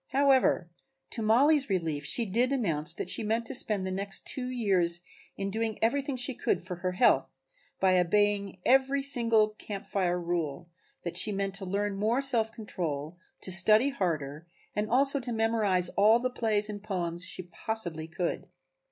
[0.07, 0.67] However,
[1.11, 4.99] to Mollie's relief, she did announce that she meant to spend the next two years
[5.37, 7.43] in doing everything she could for her health
[7.79, 10.71] by obeying every single Camp Fire rule,
[11.03, 15.89] that she meant to learn more self control, to study harder and also to memorize
[15.89, 18.47] all the plays and poems that she possibly could.